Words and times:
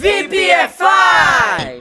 VPFI! 0.00 1.77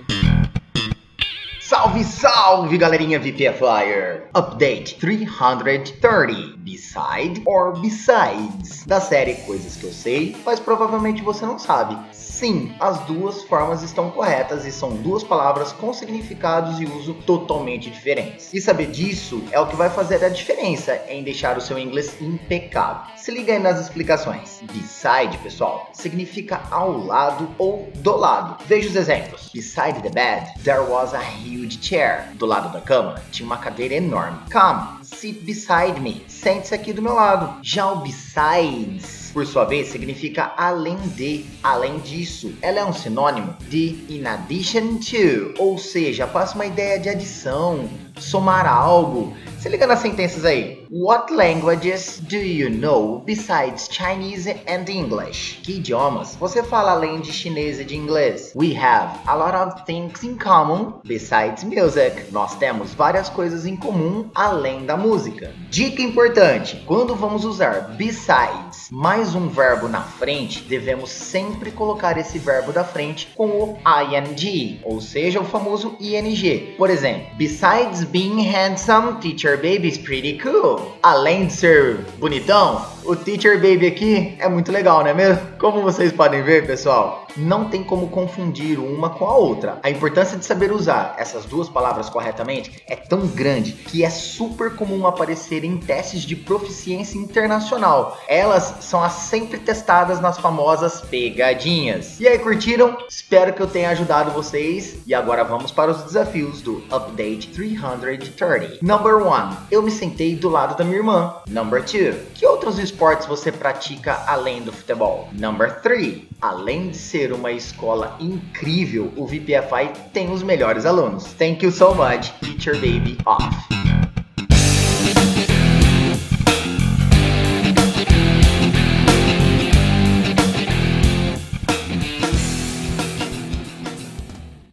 Salve, 2.47 2.77
galerinha 2.77 3.19
VPFire! 3.19 4.21
Update 4.33 4.95
330 4.95 6.55
Beside 6.59 7.41
or 7.45 7.77
Besides 7.77 8.85
da 8.85 9.01
série 9.01 9.35
Coisas 9.35 9.75
que 9.75 9.83
eu 9.83 9.91
sei, 9.91 10.33
mas 10.45 10.57
provavelmente 10.57 11.21
você 11.21 11.45
não 11.45 11.59
sabe. 11.59 11.97
Sim, 12.13 12.73
as 12.79 12.99
duas 13.01 13.43
formas 13.43 13.83
estão 13.83 14.11
corretas 14.11 14.65
e 14.65 14.71
são 14.71 14.95
duas 14.95 15.23
palavras 15.25 15.73
com 15.73 15.91
significados 15.91 16.79
e 16.79 16.85
uso 16.85 17.15
totalmente 17.15 17.89
diferentes. 17.89 18.53
E 18.53 18.61
saber 18.61 18.91
disso 18.91 19.43
é 19.51 19.59
o 19.59 19.67
que 19.67 19.75
vai 19.75 19.89
fazer 19.89 20.23
a 20.23 20.29
diferença 20.29 21.01
em 21.09 21.23
deixar 21.23 21.57
o 21.57 21.61
seu 21.61 21.77
inglês 21.77 22.15
impecável. 22.21 23.11
Se 23.17 23.31
liga 23.31 23.53
aí 23.53 23.59
nas 23.59 23.79
explicações. 23.79 24.61
Beside, 24.71 25.37
pessoal, 25.39 25.89
significa 25.91 26.61
ao 26.71 26.97
lado 26.97 27.49
ou 27.57 27.91
do 27.95 28.15
lado. 28.15 28.63
Veja 28.65 28.87
os 28.87 28.95
exemplos. 28.95 29.49
Beside 29.53 30.01
the 30.01 30.09
bed, 30.09 30.47
there 30.63 30.81
was 30.81 31.13
a 31.13 31.19
huge 31.19 31.79
chair. 31.81 32.36
Do 32.37 32.45
lado 32.45 32.71
da 32.71 32.79
cama, 32.79 33.19
tinha 33.31 33.45
uma 33.45 33.57
cadeira 33.57 33.95
enorme. 33.95 34.37
Come, 34.51 35.03
sit 35.03 35.41
beside 35.43 35.99
me. 35.99 36.23
Sente-se 36.27 36.75
aqui 36.75 36.93
do 36.93 37.01
meu 37.01 37.15
lado. 37.15 37.59
Já 37.63 37.91
o 37.91 38.01
besides 38.01 39.16
por 39.31 39.45
sua 39.45 39.65
vez, 39.65 39.87
significa 39.89 40.53
além 40.57 40.97
de, 41.15 41.45
além 41.63 41.99
disso. 41.99 42.53
Ela 42.61 42.79
é 42.79 42.85
um 42.85 42.93
sinônimo 42.93 43.55
de 43.69 44.05
in 44.09 44.25
addition 44.25 44.97
to, 44.97 45.53
ou 45.57 45.77
seja, 45.77 46.27
passa 46.27 46.55
uma 46.55 46.65
ideia 46.65 46.99
de 46.99 47.09
adição, 47.09 47.89
somar 48.19 48.67
algo. 48.67 49.33
Se 49.59 49.69
liga 49.69 49.87
nas 49.87 49.99
sentenças 49.99 50.45
aí. 50.45 50.85
What 50.89 51.33
languages 51.33 52.21
do 52.21 52.37
you 52.37 52.69
know 52.69 53.23
besides 53.25 53.89
Chinese 53.91 54.49
and 54.67 54.85
English? 54.87 55.59
Que 55.63 55.77
idiomas 55.77 56.37
você 56.39 56.63
fala 56.63 56.91
além 56.91 57.19
de 57.19 57.33
chinês 57.33 57.79
e 57.79 57.83
de 57.83 57.97
inglês? 57.97 58.53
We 58.55 58.73
have 58.77 59.19
a 59.25 59.35
lot 59.35 59.55
of 59.55 59.83
things 59.85 60.23
in 60.23 60.37
common 60.37 61.01
besides 61.03 61.63
music. 61.63 62.31
Nós 62.31 62.55
temos 62.55 62.93
várias 62.93 63.29
coisas 63.29 63.65
em 63.65 63.75
comum 63.75 64.29
além 64.33 64.85
da 64.85 64.95
música. 64.95 65.51
Dica 65.69 66.01
importante: 66.01 66.83
quando 66.85 67.15
vamos 67.15 67.43
usar 67.43 67.95
besides 67.97 68.89
mais 68.91 69.16
um 69.35 69.47
verbo 69.47 69.87
na 69.87 70.01
frente, 70.01 70.61
devemos 70.63 71.09
sempre 71.09 71.71
colocar 71.71 72.17
esse 72.17 72.37
verbo 72.37 72.71
da 72.71 72.83
frente 72.83 73.29
com 73.35 73.47
o 73.47 73.77
ing, 73.85 74.79
ou 74.83 75.01
seja, 75.01 75.39
o 75.39 75.45
famoso 75.45 75.95
ing. 75.99 76.75
Por 76.77 76.89
exemplo, 76.89 77.27
besides 77.35 78.03
being 78.03 78.41
handsome, 78.43 79.19
teacher 79.19 79.57
baby 79.57 79.87
is 79.87 79.97
pretty 79.97 80.37
cool. 80.37 80.97
Além 81.01 81.47
de 81.47 81.53
ser 81.53 82.05
bonitão, 82.19 82.85
o 83.07 83.15
Teacher 83.15 83.55
Baby 83.55 83.87
aqui 83.87 84.35
é 84.37 84.49
muito 84.49 84.69
legal, 84.71 84.99
não 84.99 85.07
é 85.07 85.13
mesmo? 85.13 85.41
Como 85.57 85.81
vocês 85.81 86.11
podem 86.11 86.43
ver, 86.43 86.67
pessoal, 86.67 87.25
não 87.37 87.69
tem 87.69 87.81
como 87.81 88.09
confundir 88.09 88.77
uma 88.77 89.09
com 89.09 89.25
a 89.25 89.35
outra. 89.35 89.79
A 89.81 89.89
importância 89.89 90.37
de 90.37 90.45
saber 90.45 90.73
usar 90.73 91.15
essas 91.17 91.45
duas 91.45 91.69
palavras 91.69 92.09
corretamente 92.09 92.83
é 92.85 92.95
tão 92.95 93.25
grande 93.27 93.71
que 93.71 94.03
é 94.03 94.09
super 94.09 94.75
comum 94.75 95.07
aparecer 95.07 95.63
em 95.63 95.77
testes 95.77 96.23
de 96.23 96.35
proficiência 96.35 97.17
internacional. 97.17 98.17
Elas 98.27 98.75
são 98.81 99.01
as 99.01 99.13
sempre 99.13 99.57
testadas 99.57 100.19
nas 100.19 100.37
famosas 100.37 100.99
pegadinhas. 101.01 102.19
E 102.19 102.27
aí, 102.27 102.37
curtiram? 102.37 102.97
Espero 103.07 103.53
que 103.53 103.61
eu 103.61 103.67
tenha 103.67 103.91
ajudado 103.91 104.31
vocês. 104.31 104.97
E 105.07 105.13
agora 105.13 105.45
vamos 105.45 105.71
para 105.71 105.91
os 105.91 106.03
desafios 106.03 106.61
do 106.61 106.83
Update 106.91 107.47
330. 107.49 108.79
Number 108.81 109.15
1. 109.15 109.57
Eu 109.71 109.81
me 109.81 109.91
sentei 109.91 110.35
do 110.35 110.49
lado 110.49 110.77
da 110.77 110.83
minha 110.83 110.97
irmã. 110.97 111.35
Number 111.47 111.81
2. 111.81 112.15
Que 112.33 112.45
outros 112.67 112.83
esportes 112.83 113.25
você 113.25 113.49
pratica 113.49 114.25
além 114.27 114.61
do 114.61 114.73
futebol? 114.73 115.29
Number 115.31 115.79
3. 115.81 116.23
Além 116.41 116.89
de 116.89 116.97
ser 116.97 117.31
uma 117.31 117.51
escola 117.51 118.17
incrível, 118.19 119.11
o 119.15 119.25
VPFI 119.25 120.09
tem 120.11 120.31
os 120.31 120.43
melhores 120.43 120.85
alunos. 120.85 121.23
Thank 121.35 121.63
you 121.63 121.71
so 121.71 121.95
much, 121.95 122.29
Teacher 122.41 122.75
Baby 122.75 123.17
Off. 123.25 123.76